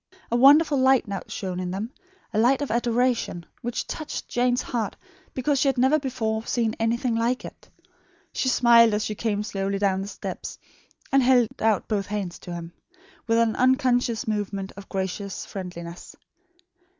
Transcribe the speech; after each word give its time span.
A 0.31 0.35
wonderful 0.35 0.79
light 0.79 1.07
now 1.07 1.21
shone 1.27 1.59
in 1.59 1.69
them; 1.69 1.91
a 2.33 2.39
light 2.39 2.63
of 2.63 2.71
adoration, 2.71 3.45
which 3.61 3.85
touched 3.85 4.27
Jane's 4.27 4.63
heart 4.63 4.95
because 5.35 5.59
she 5.59 5.67
had 5.67 5.77
never 5.77 5.99
before 5.99 6.43
seen 6.47 6.73
anything 6.79 7.13
quite 7.17 7.21
like 7.23 7.45
it. 7.45 7.69
She 8.33 8.49
smiled 8.49 8.95
as 8.95 9.05
she 9.05 9.13
came 9.13 9.43
slowly 9.43 9.77
down 9.77 10.01
the 10.01 10.07
steps, 10.07 10.57
and 11.11 11.21
held 11.21 11.49
out 11.59 11.87
both 11.87 12.07
hands 12.07 12.39
to 12.39 12.53
him 12.55 12.73
with 13.27 13.37
an 13.37 13.55
unconscious 13.55 14.27
movement 14.27 14.71
of 14.75 14.89
gracious 14.89 15.45
friendliness. 15.45 16.15